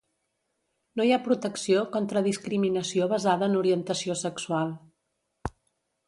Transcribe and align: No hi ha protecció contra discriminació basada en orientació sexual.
No 0.99 1.03
hi 1.07 1.11
ha 1.17 1.19
protecció 1.25 1.83
contra 1.95 2.23
discriminació 2.27 3.07
basada 3.11 3.49
en 3.51 3.59
orientació 3.59 4.15
sexual. 4.23 4.73